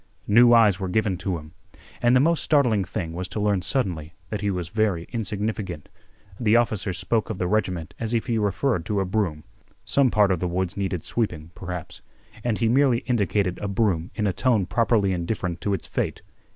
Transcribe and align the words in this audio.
New 0.25 0.51
eyes 0.51 0.79
were 0.79 0.89
given 0.89 1.15
to 1.17 1.37
him. 1.37 1.51
And 2.01 2.15
the 2.15 2.19
most 2.19 2.41
startling 2.43 2.83
thing 2.83 3.13
was 3.13 3.27
to 3.27 3.39
learn 3.39 3.61
suddenly 3.61 4.15
that 4.31 4.41
he 4.41 4.49
was 4.49 4.69
very 4.69 5.07
insignificant. 5.13 5.89
The 6.39 6.55
officer 6.55 6.91
spoke 6.91 7.29
of 7.29 7.37
the 7.37 7.45
regiment 7.47 7.93
as 7.99 8.11
if 8.11 8.25
he 8.25 8.39
referred 8.39 8.83
to 8.87 8.99
a 8.99 9.05
broom. 9.05 9.43
Some 9.85 10.09
part 10.09 10.31
of 10.31 10.39
the 10.39 10.47
woods 10.47 10.75
needed 10.75 11.03
sweeping, 11.03 11.51
perhaps, 11.53 12.01
and 12.43 12.57
he 12.57 12.67
merely 12.67 13.01
indicated 13.01 13.59
a 13.59 13.67
broom 13.67 14.09
in 14.15 14.25
a 14.25 14.33
tone 14.33 14.65
properly 14.65 15.13
indifferent 15.13 15.61
to 15.61 15.73
its 15.75 15.85
fate. 15.85 16.23